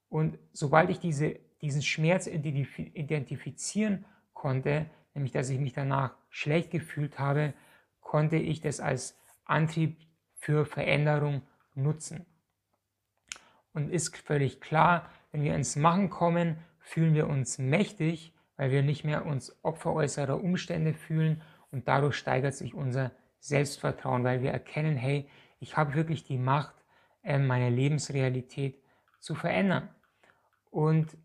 Und 0.09 0.39
sobald 0.53 0.91
ich 0.91 0.99
diese, 0.99 1.39
diesen 1.61 1.83
Schmerz 1.83 2.27
identifizieren 2.27 4.05
konnte, 4.33 4.87
nämlich 5.15 5.33
dass 5.33 5.51
ich 5.51 5.59
mich 5.59 5.73
danach 5.73 6.15
schlecht 6.29 6.71
gefühlt 6.71 7.19
habe, 7.19 7.55
konnte 8.01 8.37
ich 8.37 8.61
das 8.61 8.81
als 8.81 9.19
Antrieb 9.45 9.97
für 10.35 10.65
Veränderung 10.65 11.43
nutzen. 11.75 12.27
und 13.73 13.91
ist 13.91 14.17
völlig 14.17 14.61
klar, 14.61 15.09
wenn 15.31 15.43
wir 15.43 15.55
ins 15.55 15.77
Machen 15.77 16.11
kommen, 16.11 16.57
fühlen 16.81 17.15
wir 17.15 17.29
uns 17.29 17.59
mächtig, 17.59 18.35
weil 18.57 18.71
wir 18.71 18.83
nicht 18.83 19.05
mehr 19.05 19.27
uns 19.27 19.57
Opfer 19.63 19.93
äußerer 19.93 20.43
Umstände 20.43 20.95
fühlen 20.95 21.43
und 21.71 21.89
dadurch 21.89 22.17
steigert 22.17 22.55
sich 22.55 22.75
unser 22.75 23.13
Selbstvertrauen, 23.39 24.25
weil 24.25 24.43
wir 24.43 24.51
erkennen, 24.51 24.97
hey, 24.97 25.29
ich 25.61 25.77
habe 25.77 25.95
wirklich 25.95 26.25
die 26.25 26.39
Macht, 26.39 26.75
ähm, 27.23 27.47
meine 27.47 27.71
Lebensrealität 27.71 28.83
zu 29.19 29.35
verändern. 29.35 29.89
Und 30.71 31.17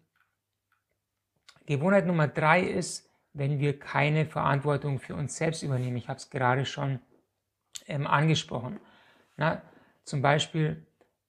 Gewohnheit 1.65 2.05
Nummer 2.05 2.27
drei 2.27 2.61
ist, 2.61 3.09
wenn 3.33 3.59
wir 3.59 3.79
keine 3.79 4.25
Verantwortung 4.25 4.99
für 4.99 5.15
uns 5.15 5.35
selbst 5.35 5.63
übernehmen. 5.63 5.97
Ich 5.97 6.07
habe 6.07 6.17
es 6.17 6.29
gerade 6.29 6.65
schon 6.65 6.99
ähm, 7.87 8.07
angesprochen. 8.07 8.79
Na, 9.35 9.61
zum 10.03 10.21
Beispiel, 10.21 10.85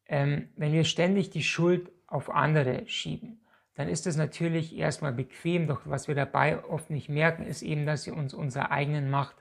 ähm, 0.06 0.50
wenn 0.56 0.72
wir 0.72 0.84
ständig 0.84 1.30
die 1.30 1.42
Schuld 1.42 1.90
auf 2.06 2.30
andere 2.30 2.86
schieben, 2.86 3.40
dann 3.76 3.88
ist 3.88 4.06
es 4.06 4.16
natürlich 4.16 4.76
erstmal 4.76 5.12
bequem, 5.12 5.66
doch 5.66 5.82
was 5.84 6.08
wir 6.08 6.14
dabei 6.14 6.64
oft 6.64 6.90
nicht 6.90 7.08
merken, 7.10 7.44
ist 7.44 7.62
eben, 7.62 7.86
dass 7.86 8.06
wir 8.06 8.16
uns 8.16 8.32
unserer 8.32 8.70
eigenen 8.70 9.10
Macht 9.10 9.36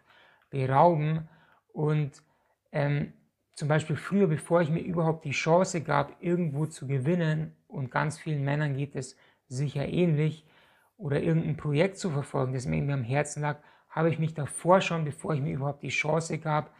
berauben. 0.49 1.29
Und 1.71 2.21
ähm, 2.73 3.13
zum 3.53 3.69
Beispiel 3.69 3.95
früher, 3.95 4.27
bevor 4.27 4.61
ich 4.61 4.69
mir 4.69 4.81
überhaupt 4.81 5.23
die 5.23 5.31
Chance 5.31 5.81
gab, 5.81 6.21
irgendwo 6.21 6.65
zu 6.65 6.85
gewinnen, 6.85 7.55
und 7.67 7.91
ganz 7.91 8.19
vielen 8.19 8.43
Männern 8.43 8.75
geht 8.75 8.95
es 8.95 9.17
sicher 9.47 9.87
ähnlich, 9.87 10.45
oder 10.97 11.21
irgendein 11.21 11.57
Projekt 11.57 11.97
zu 11.97 12.09
verfolgen, 12.09 12.53
das 12.53 12.65
mir 12.65 12.93
am 12.93 13.03
Herzen 13.03 13.41
lag, 13.41 13.59
habe 13.89 14.09
ich 14.09 14.19
mich 14.19 14.33
davor 14.33 14.81
schon, 14.81 15.05
bevor 15.05 15.33
ich 15.33 15.41
mir 15.41 15.53
überhaupt 15.53 15.83
die 15.83 15.89
Chance 15.89 16.39
gab, 16.39 16.73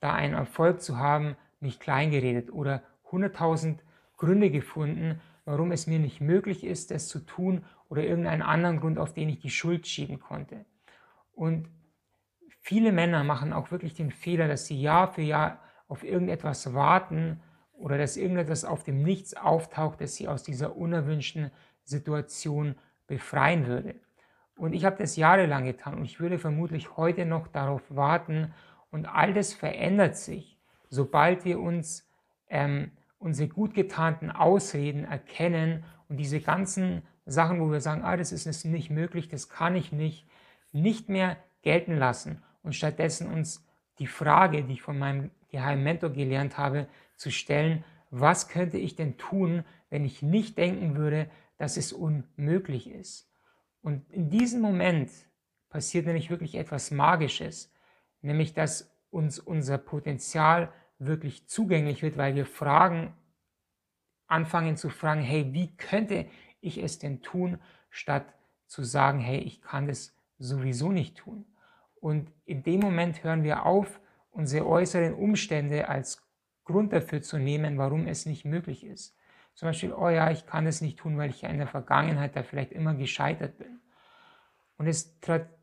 da 0.00 0.12
einen 0.12 0.34
Erfolg 0.34 0.80
zu 0.80 0.98
haben, 0.98 1.36
mich 1.60 1.78
kleingeredet 1.78 2.52
oder 2.52 2.82
100.000 3.10 3.78
Gründe 4.16 4.50
gefunden, 4.50 5.20
warum 5.46 5.72
es 5.72 5.86
mir 5.86 5.98
nicht 5.98 6.20
möglich 6.20 6.64
ist, 6.64 6.90
das 6.90 7.08
zu 7.08 7.20
tun 7.20 7.64
oder 7.88 8.02
irgendeinen 8.02 8.42
anderen 8.42 8.80
Grund, 8.80 8.98
auf 8.98 9.14
den 9.14 9.30
ich 9.30 9.38
die 9.38 9.50
Schuld 9.50 9.86
schieben 9.86 10.20
konnte. 10.20 10.66
Und 11.32 11.68
viele 12.60 12.92
Männer 12.92 13.24
machen 13.24 13.52
auch 13.52 13.70
wirklich 13.70 13.94
den 13.94 14.10
Fehler, 14.10 14.48
dass 14.48 14.66
sie 14.66 14.78
Jahr 14.78 15.08
für 15.08 15.22
Jahr 15.22 15.60
auf 15.88 16.02
irgendetwas 16.02 16.74
warten 16.74 17.40
oder 17.72 17.96
dass 17.96 18.16
irgendetwas 18.16 18.64
auf 18.64 18.82
dem 18.82 19.02
Nichts 19.02 19.34
auftaucht, 19.34 20.00
das 20.00 20.16
sie 20.16 20.28
aus 20.28 20.42
dieser 20.42 20.76
unerwünschten 20.76 21.52
Situation 21.84 22.74
befreien 23.06 23.66
würde. 23.66 23.94
Und 24.56 24.72
ich 24.72 24.84
habe 24.84 24.96
das 24.96 25.16
jahrelang 25.16 25.64
getan 25.64 25.94
und 25.94 26.04
ich 26.04 26.18
würde 26.18 26.38
vermutlich 26.38 26.96
heute 26.96 27.24
noch 27.24 27.46
darauf 27.46 27.82
warten 27.88 28.52
und 28.90 29.06
all 29.06 29.32
das 29.32 29.52
verändert 29.52 30.16
sich, 30.16 30.58
sobald 30.88 31.44
wir 31.44 31.60
uns 31.60 32.10
ähm, 32.48 32.90
unsere 33.18 33.48
gut 33.48 33.74
getarnten 33.74 34.30
Ausreden 34.30 35.04
erkennen 35.04 35.84
und 36.08 36.18
diese 36.18 36.40
ganzen 36.40 37.02
Sachen, 37.24 37.60
wo 37.60 37.70
wir 37.70 37.80
sagen, 37.80 38.02
ah, 38.04 38.16
das 38.16 38.32
ist 38.32 38.64
nicht 38.64 38.90
möglich, 38.90 39.28
das 39.28 39.48
kann 39.48 39.74
ich 39.74 39.92
nicht, 39.92 40.26
nicht 40.72 41.08
mehr 41.08 41.36
gelten 41.62 41.96
lassen 41.96 42.42
und 42.62 42.74
stattdessen 42.74 43.32
uns 43.32 43.66
die 43.98 44.06
Frage, 44.06 44.64
die 44.64 44.74
ich 44.74 44.82
von 44.82 44.98
meinem 44.98 45.30
geheimen 45.48 45.82
Mentor 45.82 46.10
gelernt 46.10 46.58
habe, 46.58 46.86
zu 47.16 47.30
stellen, 47.30 47.84
was 48.10 48.48
könnte 48.48 48.78
ich 48.78 48.94
denn 48.94 49.16
tun, 49.16 49.64
wenn 49.90 50.04
ich 50.04 50.22
nicht 50.22 50.58
denken 50.58 50.96
würde, 50.96 51.30
dass 51.56 51.76
es 51.76 51.92
unmöglich 51.92 52.90
ist. 52.90 53.30
Und 53.82 54.10
in 54.12 54.30
diesem 54.30 54.60
Moment 54.60 55.10
passiert 55.68 56.06
nämlich 56.06 56.30
wirklich 56.30 56.54
etwas 56.56 56.90
Magisches, 56.90 57.72
nämlich 58.20 58.52
dass 58.52 58.94
uns 59.10 59.38
unser 59.38 59.78
Potenzial 59.78 60.72
wirklich 60.98 61.46
zugänglich 61.48 62.02
wird, 62.02 62.16
weil 62.16 62.34
wir 62.34 62.46
Fragen 62.46 63.14
anfangen 64.26 64.76
zu 64.76 64.88
fragen, 64.88 65.20
hey, 65.20 65.52
wie 65.52 65.76
könnte 65.76 66.26
ich 66.60 66.78
es 66.78 66.98
denn 66.98 67.22
tun, 67.22 67.58
statt 67.90 68.26
zu 68.66 68.82
sagen, 68.82 69.20
hey, 69.20 69.38
ich 69.38 69.62
kann 69.62 69.86
das 69.86 70.14
sowieso 70.38 70.90
nicht 70.90 71.16
tun. 71.16 71.46
Und 72.00 72.32
in 72.44 72.62
dem 72.62 72.80
Moment 72.80 73.22
hören 73.24 73.44
wir 73.44 73.64
auf, 73.64 74.00
unsere 74.30 74.66
äußeren 74.66 75.14
Umstände 75.14 75.88
als 75.88 76.22
Grund 76.64 76.92
dafür 76.92 77.22
zu 77.22 77.38
nehmen, 77.38 77.78
warum 77.78 78.06
es 78.06 78.26
nicht 78.26 78.44
möglich 78.44 78.84
ist. 78.84 79.16
Zum 79.54 79.68
Beispiel, 79.68 79.94
oh 79.94 80.10
ja, 80.10 80.30
ich 80.30 80.44
kann 80.46 80.66
es 80.66 80.82
nicht 80.82 80.98
tun, 80.98 81.16
weil 81.16 81.30
ich 81.30 81.44
in 81.44 81.56
der 81.56 81.66
Vergangenheit 81.66 82.36
da 82.36 82.42
vielleicht 82.42 82.72
immer 82.72 82.94
gescheitert 82.94 83.56
bin. 83.56 83.80
Und 84.76 84.86
es 84.86 85.18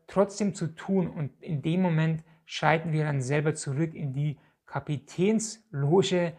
trotzdem 0.08 0.54
zu 0.54 0.74
tun 0.74 1.08
und 1.08 1.40
in 1.40 1.62
dem 1.62 1.80
Moment 1.82 2.24
schalten 2.46 2.92
wir 2.92 3.04
dann 3.04 3.20
selber 3.20 3.54
zurück 3.54 3.94
in 3.94 4.12
die 4.12 4.38
Kapitänsloge 4.74 6.32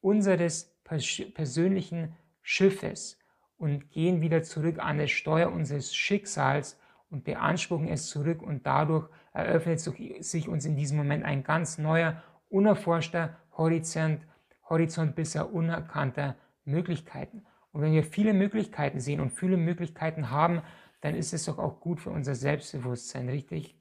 unseres 0.00 0.76
persönlichen 0.82 2.16
Schiffes 2.42 3.16
und 3.58 3.92
gehen 3.92 4.20
wieder 4.20 4.42
zurück 4.42 4.80
an 4.80 4.98
das 4.98 5.12
Steuer 5.12 5.52
unseres 5.52 5.94
Schicksals 5.94 6.80
und 7.10 7.22
beanspruchen 7.22 7.86
es 7.86 8.08
zurück 8.08 8.42
und 8.42 8.66
dadurch 8.66 9.08
eröffnet 9.32 9.78
sich 9.78 10.48
uns 10.48 10.64
in 10.64 10.74
diesem 10.74 10.96
Moment 10.96 11.24
ein 11.24 11.44
ganz 11.44 11.78
neuer, 11.78 12.20
unerforschter 12.48 13.36
Horizont, 13.56 14.26
Horizont 14.68 15.14
bisher 15.14 15.54
unerkannter 15.54 16.34
Möglichkeiten. 16.64 17.46
Und 17.70 17.82
wenn 17.82 17.92
wir 17.92 18.02
viele 18.02 18.32
Möglichkeiten 18.32 18.98
sehen 18.98 19.20
und 19.20 19.30
viele 19.30 19.56
Möglichkeiten 19.56 20.30
haben, 20.30 20.62
dann 21.02 21.14
ist 21.14 21.32
es 21.32 21.44
doch 21.44 21.60
auch 21.60 21.78
gut 21.78 22.00
für 22.00 22.10
unser 22.10 22.34
Selbstbewusstsein, 22.34 23.28
richtig? 23.28 23.79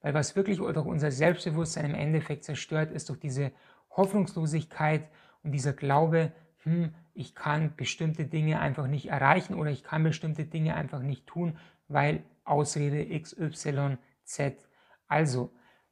Weil 0.00 0.14
was 0.14 0.36
wirklich 0.36 0.58
doch 0.58 0.84
unser 0.84 1.10
Selbstbewusstsein 1.10 1.86
im 1.86 1.94
Endeffekt 1.94 2.44
zerstört, 2.44 2.92
ist 2.92 3.10
doch 3.10 3.16
diese 3.16 3.52
Hoffnungslosigkeit 3.90 5.08
und 5.42 5.52
dieser 5.52 5.72
Glaube, 5.72 6.32
hm, 6.62 6.94
ich 7.14 7.34
kann 7.34 7.74
bestimmte 7.76 8.24
Dinge 8.26 8.60
einfach 8.60 8.86
nicht 8.86 9.08
erreichen 9.08 9.54
oder 9.54 9.70
ich 9.70 9.82
kann 9.82 10.04
bestimmte 10.04 10.44
Dinge 10.44 10.74
einfach 10.74 11.00
nicht 11.00 11.26
tun, 11.26 11.58
weil 11.88 12.22
Ausrede 12.44 13.06
XYZ. 13.18 14.68
Also, 15.08 15.50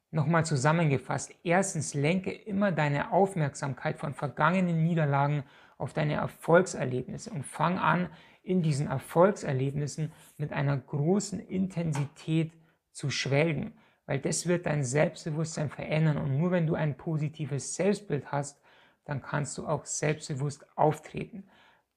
Nochmal 0.09 0.45
zusammengefasst. 0.45 1.35
Erstens, 1.43 1.93
lenke 1.93 2.31
immer 2.31 2.71
deine 2.71 3.11
Aufmerksamkeit 3.11 3.99
von 3.99 4.13
vergangenen 4.13 4.83
Niederlagen 4.83 5.43
auf 5.77 5.93
deine 5.93 6.13
Erfolgserlebnisse 6.13 7.29
und 7.29 7.45
fang 7.45 7.77
an, 7.77 8.09
in 8.41 8.61
diesen 8.61 8.87
Erfolgserlebnissen 8.87 10.13
mit 10.37 10.53
einer 10.53 10.77
großen 10.77 11.41
Intensität 11.41 12.53
zu 12.93 13.09
schwelgen, 13.09 13.73
weil 14.07 14.19
das 14.19 14.47
wird 14.47 14.65
dein 14.65 14.83
Selbstbewusstsein 14.83 15.69
verändern 15.69 16.17
und 16.17 16.37
nur 16.37 16.49
wenn 16.49 16.65
du 16.65 16.73
ein 16.73 16.97
positives 16.97 17.75
Selbstbild 17.75 18.31
hast, 18.31 18.59
dann 19.05 19.21
kannst 19.21 19.57
du 19.57 19.67
auch 19.67 19.85
selbstbewusst 19.85 20.65
auftreten. 20.75 21.47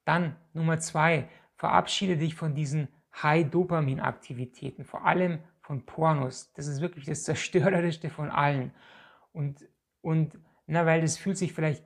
Dann 0.05 0.35
Nummer 0.53 0.79
zwei, 0.79 1.27
verabschiede 1.55 2.17
dich 2.17 2.35
von 2.35 2.53
diesen 2.53 2.87
High-Dopamin-Aktivitäten, 3.21 4.83
vor 4.83 5.05
allem 5.05 5.39
von 5.61 5.85
Pornos. 5.85 6.53
Das 6.53 6.67
ist 6.67 6.81
wirklich 6.81 7.05
das 7.05 7.23
Zerstörerischste 7.23 8.09
von 8.09 8.29
allen. 8.29 8.71
Und, 9.31 9.67
und 10.01 10.37
na, 10.67 10.85
weil 10.85 11.01
das 11.01 11.17
fühlt 11.17 11.37
sich 11.37 11.53
vielleicht 11.53 11.83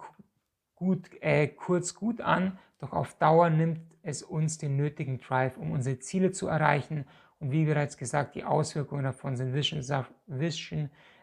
gut, 0.76 1.10
äh, 1.22 1.48
kurz 1.48 1.96
gut 1.96 2.22
an, 2.22 2.58
doch 2.80 2.94
auf 2.94 3.18
Dauer 3.18 3.50
nimmt 3.50 3.80
es 4.02 4.22
uns 4.22 4.58
den 4.58 4.76
nötigen 4.76 5.20
Drive, 5.20 5.58
um 5.58 5.72
unsere 5.72 6.00
Ziele 6.00 6.32
zu 6.32 6.48
erreichen. 6.48 7.06
Und 7.40 7.52
wie 7.52 7.66
bereits 7.66 7.98
gesagt, 7.98 8.36
die 8.36 8.44
Auswirkungen 8.44 9.04
davon 9.04 9.36
sind 9.36 9.54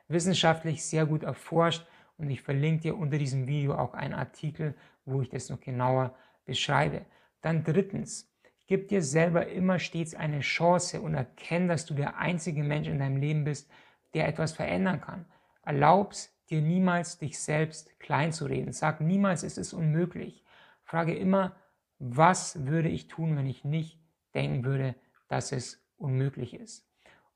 wissenschaftlich 0.08 0.84
sehr 0.84 1.06
gut 1.06 1.22
erforscht. 1.22 1.86
Und 2.18 2.30
ich 2.30 2.42
verlinke 2.42 2.82
dir 2.82 2.96
unter 2.96 3.18
diesem 3.18 3.46
Video 3.46 3.74
auch 3.74 3.94
einen 3.94 4.14
Artikel, 4.14 4.74
wo 5.04 5.22
ich 5.22 5.28
das 5.30 5.48
noch 5.48 5.60
genauer 5.60 6.14
beschreibe. 6.44 7.06
Dann 7.40 7.64
drittens, 7.64 8.32
Gib 8.72 8.88
dir 8.88 9.02
selber 9.02 9.48
immer 9.48 9.78
stets 9.78 10.14
eine 10.14 10.40
Chance 10.40 11.02
und 11.02 11.12
erkenn, 11.12 11.68
dass 11.68 11.84
du 11.84 11.92
der 11.92 12.16
einzige 12.16 12.62
Mensch 12.62 12.88
in 12.88 13.00
deinem 13.00 13.18
Leben 13.18 13.44
bist, 13.44 13.70
der 14.14 14.26
etwas 14.26 14.52
verändern 14.52 15.02
kann. 15.02 15.26
Erlaubst 15.62 16.34
dir 16.48 16.62
niemals, 16.62 17.18
dich 17.18 17.38
selbst 17.38 18.00
klein 18.00 18.32
zu 18.32 18.46
reden. 18.46 18.72
Sag 18.72 19.02
niemals, 19.02 19.42
es 19.42 19.58
ist 19.58 19.74
unmöglich. 19.74 20.42
Frage 20.84 21.14
immer, 21.14 21.54
was 21.98 22.64
würde 22.64 22.88
ich 22.88 23.08
tun, 23.08 23.36
wenn 23.36 23.46
ich 23.46 23.62
nicht 23.62 24.00
denken 24.34 24.64
würde, 24.64 24.94
dass 25.28 25.52
es 25.52 25.81
unmöglich 26.02 26.54
ist. 26.54 26.86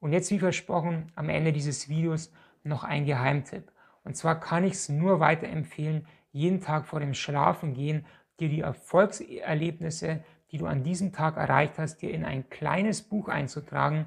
Und 0.01 0.13
jetzt, 0.13 0.31
wie 0.31 0.39
versprochen, 0.39 1.11
am 1.15 1.29
Ende 1.29 1.53
dieses 1.53 1.89
Videos 1.89 2.33
noch 2.65 2.85
ein 2.85 3.07
Geheimtipp. 3.07 3.73
Und 4.05 4.17
zwar 4.17 4.39
kann 4.39 4.65
ich 4.65 4.75
es 4.75 4.89
nur 4.89 5.21
weiterempfehlen, 5.21 6.07
jeden 6.33 6.61
Tag 6.61 6.87
vor 6.87 7.01
dem 7.01 7.15
Schlafengehen 7.15 8.05
dir 8.39 8.49
die 8.49 8.61
Erfolgserlebnisse 8.61 10.23
die 10.51 10.59
du 10.59 10.67
an 10.67 10.85
diesem 10.85 11.13
Tag 11.13 11.37
erreicht 11.37 11.79
hast, 11.79 11.99
dir 11.99 12.11
in 12.13 12.25
ein 12.25 12.49
kleines 12.49 13.03
Buch 13.03 13.29
einzutragen. 13.29 14.07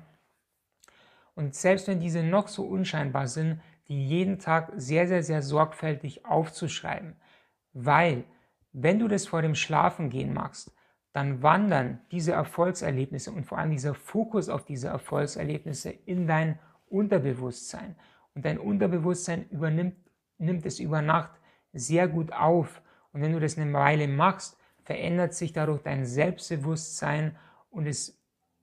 Und 1.36 1.56
selbst 1.56 1.88
wenn 1.88 2.00
diese 2.00 2.24
noch 2.24 2.48
so 2.48 2.64
unscheinbar 2.64 3.28
sind, 3.28 3.62
die 3.88 4.08
jeden 4.08 4.40
Tag 4.40 4.72
sehr, 4.76 5.08
sehr, 5.08 5.24
sehr 5.24 5.42
sorgfältig 5.42 6.26
aufzuschreiben. 6.26 7.16
Weil, 7.74 8.24
wenn 8.72 9.00
du 9.00 9.08
das 9.08 9.28
vor 9.28 9.42
dem 9.42 9.56
Schlafengehen 9.56 10.34
machst, 10.34 10.72
dann 11.14 11.42
wandern 11.42 12.00
diese 12.12 12.34
Erfolgserlebnisse 12.34 13.32
und 13.32 13.46
vor 13.46 13.58
allem 13.58 13.72
dieser 13.72 13.96
Fokus 13.96 14.50
auf 14.50 14.66
diese 14.66 14.90
Erfolgserlebnisse 14.90 15.90
in 16.06 16.28
dein 16.28 16.60
Unterbewusstsein. 16.88 17.96
Und 18.36 18.46
dein 18.46 18.60
Unterbewusstsein 18.60 19.50
übernimmt 19.50 19.96
nimmt 20.40 20.66
es 20.66 20.80
über 20.80 21.02
Nacht 21.02 21.32
sehr 21.74 22.08
gut 22.08 22.32
auf 22.34 22.82
Und 23.12 23.22
wenn 23.22 23.34
du 23.34 23.40
das 23.40 23.58
eine 23.58 23.72
Weile 23.74 24.08
machst, 24.08 24.58
verändert 24.84 25.34
sich 25.34 25.54
dadurch 25.54 25.82
dein 25.82 26.06
Selbstbewusstsein 26.06 27.36
und, 27.70 27.86
es, 27.86 28.20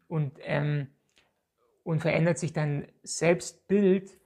und, 0.08 0.38
ähm, 0.42 0.88
und 1.84 2.00
verändert 2.00 2.38
sich 2.38 2.52
dein 2.52 2.88
Selbstbild. 3.02 4.18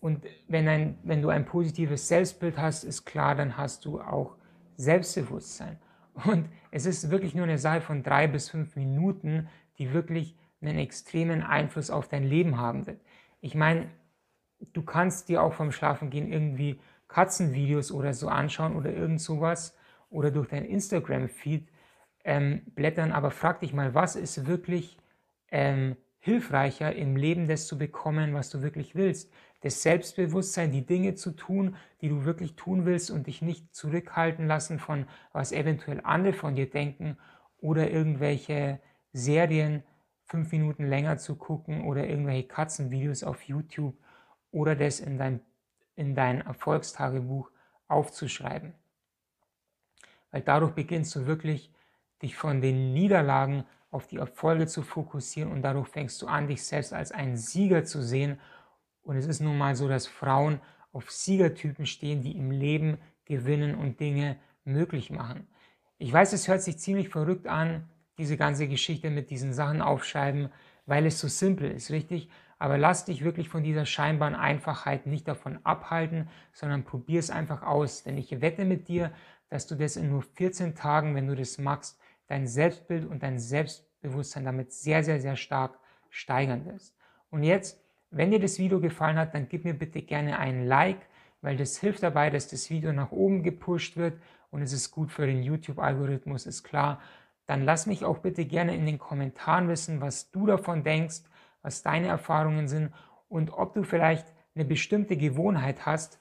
Und 0.00 0.24
wenn, 0.46 0.68
ein, 0.68 0.98
wenn 1.02 1.22
du 1.22 1.28
ein 1.28 1.44
positives 1.44 2.08
Selbstbild 2.08 2.56
hast, 2.56 2.84
ist 2.84 3.04
klar, 3.04 3.34
dann 3.34 3.56
hast 3.56 3.84
du 3.84 4.00
auch 4.00 4.36
Selbstbewusstsein. 4.76 5.78
Und 6.24 6.48
es 6.70 6.86
ist 6.86 7.10
wirklich 7.10 7.34
nur 7.34 7.44
eine 7.44 7.58
Sache 7.58 7.80
von 7.80 8.02
drei 8.02 8.26
bis 8.26 8.50
fünf 8.50 8.76
Minuten, 8.76 9.48
die 9.78 9.92
wirklich 9.92 10.36
einen 10.60 10.78
extremen 10.78 11.42
Einfluss 11.42 11.90
auf 11.90 12.08
dein 12.08 12.24
Leben 12.24 12.58
haben 12.58 12.86
wird. 12.86 13.00
Ich 13.40 13.54
meine, 13.54 13.88
du 14.72 14.82
kannst 14.82 15.28
dir 15.28 15.42
auch 15.42 15.52
vom 15.52 15.70
Schlafengehen 15.70 16.30
irgendwie 16.32 16.80
Katzenvideos 17.06 17.92
oder 17.92 18.12
so 18.12 18.28
anschauen 18.28 18.76
oder 18.76 18.92
irgend 18.92 19.20
sowas 19.20 19.76
oder 20.10 20.30
durch 20.30 20.48
dein 20.48 20.64
Instagram-Feed 20.64 21.68
ähm, 22.24 22.62
blättern, 22.74 23.12
aber 23.12 23.30
frag 23.30 23.60
dich 23.60 23.72
mal, 23.72 23.94
was 23.94 24.16
ist 24.16 24.46
wirklich 24.46 24.98
ähm, 25.50 25.96
hilfreicher 26.18 26.94
im 26.94 27.16
Leben, 27.16 27.48
das 27.48 27.66
zu 27.66 27.78
bekommen, 27.78 28.34
was 28.34 28.50
du 28.50 28.62
wirklich 28.62 28.94
willst? 28.94 29.32
Das 29.60 29.82
Selbstbewusstsein, 29.82 30.70
die 30.70 30.86
Dinge 30.86 31.14
zu 31.14 31.32
tun, 31.32 31.76
die 32.00 32.08
du 32.08 32.24
wirklich 32.24 32.54
tun 32.54 32.86
willst 32.86 33.10
und 33.10 33.26
dich 33.26 33.42
nicht 33.42 33.74
zurückhalten 33.74 34.46
lassen 34.46 34.78
von, 34.78 35.06
was 35.32 35.52
eventuell 35.52 36.00
andere 36.04 36.32
von 36.32 36.54
dir 36.54 36.70
denken 36.70 37.16
oder 37.60 37.90
irgendwelche 37.90 38.80
Serien 39.12 39.82
fünf 40.24 40.52
Minuten 40.52 40.86
länger 40.86 41.18
zu 41.18 41.36
gucken 41.36 41.86
oder 41.86 42.06
irgendwelche 42.06 42.46
Katzenvideos 42.46 43.24
auf 43.24 43.42
YouTube 43.42 43.96
oder 44.52 44.76
das 44.76 45.00
in 45.00 45.18
dein, 45.18 45.40
in 45.96 46.14
dein 46.14 46.42
Erfolgstagebuch 46.42 47.50
aufzuschreiben. 47.88 48.74
Weil 50.30 50.42
dadurch 50.42 50.72
beginnst 50.72 51.16
du 51.16 51.26
wirklich, 51.26 51.72
dich 52.22 52.36
von 52.36 52.60
den 52.60 52.92
Niederlagen 52.92 53.64
auf 53.90 54.06
die 54.06 54.16
Erfolge 54.16 54.66
zu 54.66 54.82
fokussieren 54.82 55.50
und 55.50 55.62
dadurch 55.62 55.88
fängst 55.88 56.20
du 56.20 56.26
an, 56.26 56.48
dich 56.48 56.64
selbst 56.64 56.92
als 56.92 57.12
einen 57.12 57.36
Sieger 57.36 57.84
zu 57.84 58.02
sehen. 58.02 58.38
Und 59.08 59.16
es 59.16 59.26
ist 59.26 59.40
nun 59.40 59.56
mal 59.56 59.74
so, 59.74 59.88
dass 59.88 60.06
Frauen 60.06 60.60
auf 60.92 61.10
Siegertypen 61.10 61.86
stehen, 61.86 62.20
die 62.20 62.36
im 62.36 62.50
Leben 62.50 62.98
gewinnen 63.24 63.74
und 63.74 64.00
Dinge 64.00 64.36
möglich 64.64 65.10
machen. 65.10 65.46
Ich 65.96 66.12
weiß, 66.12 66.34
es 66.34 66.46
hört 66.46 66.60
sich 66.60 66.78
ziemlich 66.78 67.08
verrückt 67.08 67.46
an, 67.46 67.88
diese 68.18 68.36
ganze 68.36 68.68
Geschichte 68.68 69.08
mit 69.08 69.30
diesen 69.30 69.54
Sachen 69.54 69.80
aufschreiben, 69.80 70.50
weil 70.84 71.06
es 71.06 71.20
so 71.20 71.26
simpel 71.26 71.70
ist, 71.70 71.90
richtig? 71.90 72.28
Aber 72.58 72.76
lass 72.76 73.06
dich 73.06 73.24
wirklich 73.24 73.48
von 73.48 73.62
dieser 73.62 73.86
scheinbaren 73.86 74.34
Einfachheit 74.34 75.06
nicht 75.06 75.26
davon 75.26 75.58
abhalten, 75.64 76.28
sondern 76.52 76.84
probier 76.84 77.20
es 77.20 77.30
einfach 77.30 77.62
aus. 77.62 78.02
Denn 78.02 78.18
ich 78.18 78.42
wette 78.42 78.66
mit 78.66 78.88
dir, 78.88 79.10
dass 79.48 79.66
du 79.66 79.74
das 79.74 79.96
in 79.96 80.10
nur 80.10 80.20
14 80.22 80.74
Tagen, 80.74 81.14
wenn 81.14 81.28
du 81.28 81.34
das 81.34 81.56
machst, 81.56 81.98
dein 82.26 82.46
Selbstbild 82.46 83.06
und 83.06 83.22
dein 83.22 83.38
Selbstbewusstsein 83.38 84.44
damit 84.44 84.70
sehr, 84.74 85.02
sehr, 85.02 85.18
sehr 85.18 85.36
stark 85.36 85.78
steigern 86.10 86.66
wirst. 86.66 86.94
Und 87.30 87.42
jetzt, 87.42 87.82
wenn 88.10 88.30
dir 88.30 88.40
das 88.40 88.58
Video 88.58 88.80
gefallen 88.80 89.18
hat, 89.18 89.34
dann 89.34 89.48
gib 89.48 89.64
mir 89.64 89.74
bitte 89.74 90.02
gerne 90.02 90.38
ein 90.38 90.66
Like, 90.66 91.06
weil 91.42 91.56
das 91.56 91.78
hilft 91.78 92.02
dabei, 92.02 92.30
dass 92.30 92.48
das 92.48 92.70
Video 92.70 92.92
nach 92.92 93.12
oben 93.12 93.42
gepusht 93.42 93.96
wird 93.96 94.18
und 94.50 94.62
es 94.62 94.72
ist 94.72 94.90
gut 94.90 95.12
für 95.12 95.26
den 95.26 95.42
YouTube-Algorithmus, 95.42 96.46
ist 96.46 96.62
klar. 96.62 97.00
Dann 97.46 97.64
lass 97.64 97.86
mich 97.86 98.04
auch 98.04 98.18
bitte 98.18 98.44
gerne 98.44 98.74
in 98.74 98.86
den 98.86 98.98
Kommentaren 98.98 99.68
wissen, 99.68 100.00
was 100.00 100.30
du 100.30 100.46
davon 100.46 100.82
denkst, 100.84 101.22
was 101.62 101.82
deine 101.82 102.08
Erfahrungen 102.08 102.68
sind 102.68 102.92
und 103.28 103.52
ob 103.52 103.74
du 103.74 103.82
vielleicht 103.82 104.26
eine 104.54 104.64
bestimmte 104.64 105.16
Gewohnheit 105.16 105.86
hast, 105.86 106.18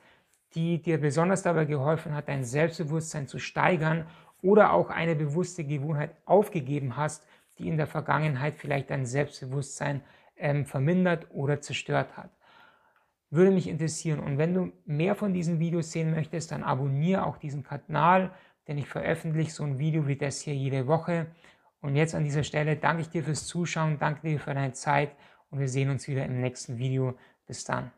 die 0.53 0.82
dir 0.82 1.00
besonders 1.00 1.41
dabei 1.41 1.65
geholfen 1.65 2.13
hat, 2.13 2.29
dein 2.29 2.44
Selbstbewusstsein 2.44 3.27
zu 3.27 3.39
steigern 3.39 4.06
oder 4.41 4.72
auch 4.72 4.89
eine 4.89 5.15
bewusste 5.15 5.63
Gewohnheit 5.63 6.15
aufgegeben 6.25 6.96
hast, 6.96 7.25
die 7.58 7.67
in 7.67 7.77
der 7.77 7.88
Vergangenheit 7.88 8.56
vielleicht 8.56 8.89
dein 8.89 9.06
Selbstbewusstsein 9.06 10.02
ähm, 10.38 10.65
vermindert 10.65 11.28
oder 11.32 11.62
zerstört 11.62 12.15
hat. 12.17 12.32
Würde 13.30 13.52
mich 13.52 13.67
interessieren. 13.67 14.19
Und 14.19 14.38
wenn 14.38 14.54
du 14.54 14.71
mehr 14.86 15.15
von 15.15 15.34
diesen 15.34 15.60
Videos 15.60 15.91
sehen 15.91 16.12
möchtest, 16.12 16.52
dann 16.52 16.63
abonniere 16.63 17.26
auch 17.26 17.38
diesen 17.38 17.63
Kanal, 17.63 18.32
denn 18.67 18.78
ich 18.78 18.88
veröffentliche 18.88 19.52
so 19.52 19.63
ein 19.63 19.80
Video 19.80 20.08
wie 20.08 20.15
das 20.15 20.41
hier 20.41 20.56
jede 20.56 20.88
Woche. 20.88 21.28
Und 21.82 21.95
jetzt 21.95 22.15
an 22.15 22.23
dieser 22.23 22.43
Stelle 22.43 22.76
danke 22.76 23.02
ich 23.02 23.10
dir 23.10 23.23
fürs 23.23 23.45
Zuschauen, 23.45 24.00
danke 24.00 24.28
dir 24.28 24.39
für 24.39 24.54
deine 24.54 24.73
Zeit 24.73 25.12
und 25.50 25.60
wir 25.60 25.69
sehen 25.69 25.89
uns 25.89 26.08
wieder 26.08 26.26
im 26.26 26.41
nächsten 26.41 26.78
Video. 26.78 27.17
Bis 27.45 27.63
dann. 27.63 27.91